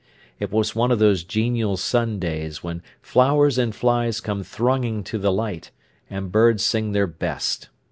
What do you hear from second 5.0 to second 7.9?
to the light, and birds sing their best.